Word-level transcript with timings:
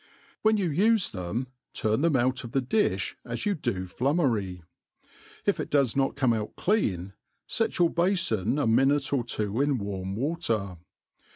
When 0.41 0.57
you 0.57 0.71
ufe 0.71 1.11
them, 1.11 1.47
turn 1.73 2.01
them 2.01 2.15
out 2.15 2.43
of 2.43 2.53
the 2.53 2.61
difh 2.63 3.13
as 3.23 3.45
you 3.45 3.53
do 3.53 3.85
flumnery. 3.85 4.63
If 5.45 5.59
it 5.59 5.69
docs 5.69 5.95
not 5.95 6.15
come 6.15 6.33
out 6.33 6.55
clean, 6.55 7.13
fet 7.47 7.77
your 7.77 7.91
bafon 7.91 8.59
a 8.59 8.65
minute 8.65 9.13
or 9.13 9.23
two 9.23 9.61
in 9.61 9.77
warm 9.77 10.15
water. 10.15 10.77